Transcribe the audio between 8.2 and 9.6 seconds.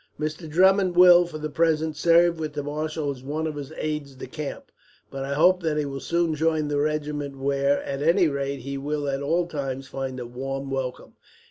rate, he will at all